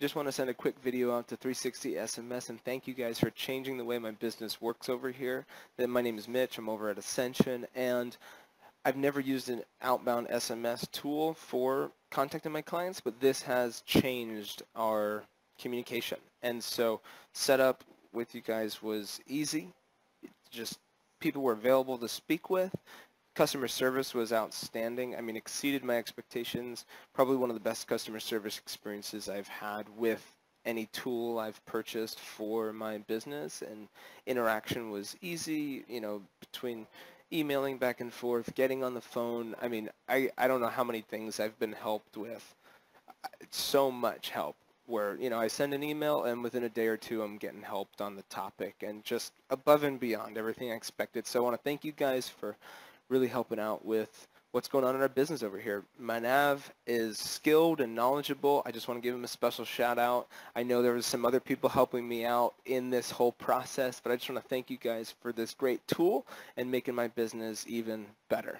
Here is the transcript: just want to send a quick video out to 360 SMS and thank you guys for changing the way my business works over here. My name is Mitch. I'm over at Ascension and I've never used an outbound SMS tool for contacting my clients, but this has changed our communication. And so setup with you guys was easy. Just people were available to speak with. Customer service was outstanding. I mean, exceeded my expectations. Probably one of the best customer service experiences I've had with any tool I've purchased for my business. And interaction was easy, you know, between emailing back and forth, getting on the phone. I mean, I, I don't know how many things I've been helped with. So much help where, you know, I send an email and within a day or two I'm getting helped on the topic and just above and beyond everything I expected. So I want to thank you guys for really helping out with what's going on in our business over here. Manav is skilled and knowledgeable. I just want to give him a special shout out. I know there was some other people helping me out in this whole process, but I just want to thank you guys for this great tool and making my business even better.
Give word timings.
just 0.00 0.14
want 0.14 0.28
to 0.28 0.32
send 0.32 0.48
a 0.48 0.54
quick 0.54 0.76
video 0.80 1.16
out 1.16 1.26
to 1.28 1.36
360 1.36 1.94
SMS 1.94 2.50
and 2.50 2.62
thank 2.62 2.86
you 2.86 2.94
guys 2.94 3.18
for 3.18 3.30
changing 3.30 3.76
the 3.76 3.84
way 3.84 3.98
my 3.98 4.12
business 4.12 4.60
works 4.60 4.88
over 4.88 5.10
here. 5.10 5.44
My 5.76 6.00
name 6.00 6.18
is 6.18 6.28
Mitch. 6.28 6.56
I'm 6.56 6.68
over 6.68 6.88
at 6.88 6.98
Ascension 6.98 7.66
and 7.74 8.16
I've 8.84 8.96
never 8.96 9.18
used 9.18 9.48
an 9.48 9.62
outbound 9.82 10.28
SMS 10.28 10.88
tool 10.92 11.34
for 11.34 11.90
contacting 12.10 12.52
my 12.52 12.62
clients, 12.62 13.00
but 13.00 13.20
this 13.20 13.42
has 13.42 13.80
changed 13.80 14.62
our 14.76 15.24
communication. 15.60 16.18
And 16.42 16.62
so 16.62 17.00
setup 17.32 17.82
with 18.12 18.36
you 18.36 18.40
guys 18.40 18.80
was 18.80 19.20
easy. 19.26 19.68
Just 20.50 20.78
people 21.18 21.42
were 21.42 21.52
available 21.54 21.98
to 21.98 22.08
speak 22.08 22.50
with. 22.50 22.72
Customer 23.38 23.68
service 23.68 24.14
was 24.14 24.32
outstanding. 24.32 25.14
I 25.14 25.20
mean, 25.20 25.36
exceeded 25.36 25.84
my 25.84 25.96
expectations. 25.96 26.86
Probably 27.14 27.36
one 27.36 27.50
of 27.50 27.54
the 27.54 27.60
best 27.60 27.86
customer 27.86 28.18
service 28.18 28.58
experiences 28.58 29.28
I've 29.28 29.46
had 29.46 29.84
with 29.96 30.26
any 30.64 30.86
tool 30.86 31.38
I've 31.38 31.64
purchased 31.64 32.18
for 32.18 32.72
my 32.72 32.98
business. 32.98 33.62
And 33.62 33.86
interaction 34.26 34.90
was 34.90 35.14
easy, 35.22 35.84
you 35.88 36.00
know, 36.00 36.20
between 36.40 36.84
emailing 37.32 37.78
back 37.78 38.00
and 38.00 38.12
forth, 38.12 38.52
getting 38.56 38.82
on 38.82 38.92
the 38.92 39.00
phone. 39.00 39.54
I 39.62 39.68
mean, 39.68 39.88
I, 40.08 40.30
I 40.36 40.48
don't 40.48 40.60
know 40.60 40.66
how 40.66 40.82
many 40.82 41.02
things 41.02 41.38
I've 41.38 41.60
been 41.60 41.74
helped 41.74 42.16
with. 42.16 42.56
So 43.50 43.88
much 43.88 44.30
help 44.30 44.56
where, 44.86 45.14
you 45.14 45.30
know, 45.30 45.38
I 45.38 45.46
send 45.46 45.72
an 45.74 45.84
email 45.84 46.24
and 46.24 46.42
within 46.42 46.64
a 46.64 46.68
day 46.68 46.88
or 46.88 46.96
two 46.96 47.22
I'm 47.22 47.36
getting 47.36 47.62
helped 47.62 48.00
on 48.00 48.16
the 48.16 48.22
topic 48.22 48.82
and 48.84 49.04
just 49.04 49.32
above 49.48 49.84
and 49.84 50.00
beyond 50.00 50.36
everything 50.36 50.72
I 50.72 50.74
expected. 50.74 51.24
So 51.24 51.38
I 51.38 51.44
want 51.44 51.54
to 51.54 51.62
thank 51.62 51.84
you 51.84 51.92
guys 51.92 52.28
for 52.28 52.56
really 53.08 53.28
helping 53.28 53.58
out 53.58 53.84
with 53.84 54.28
what's 54.52 54.68
going 54.68 54.84
on 54.84 54.94
in 54.94 55.02
our 55.02 55.08
business 55.08 55.42
over 55.42 55.58
here. 55.58 55.84
Manav 56.00 56.60
is 56.86 57.18
skilled 57.18 57.80
and 57.80 57.94
knowledgeable. 57.94 58.62
I 58.64 58.70
just 58.70 58.88
want 58.88 58.98
to 58.98 59.06
give 59.06 59.14
him 59.14 59.24
a 59.24 59.28
special 59.28 59.64
shout 59.64 59.98
out. 59.98 60.28
I 60.56 60.62
know 60.62 60.82
there 60.82 60.94
was 60.94 61.06
some 61.06 61.26
other 61.26 61.40
people 61.40 61.68
helping 61.68 62.08
me 62.08 62.24
out 62.24 62.54
in 62.64 62.90
this 62.90 63.10
whole 63.10 63.32
process, 63.32 64.00
but 64.02 64.10
I 64.10 64.16
just 64.16 64.28
want 64.30 64.42
to 64.42 64.48
thank 64.48 64.70
you 64.70 64.78
guys 64.78 65.14
for 65.20 65.32
this 65.32 65.52
great 65.54 65.86
tool 65.86 66.26
and 66.56 66.70
making 66.70 66.94
my 66.94 67.08
business 67.08 67.64
even 67.68 68.06
better. 68.28 68.58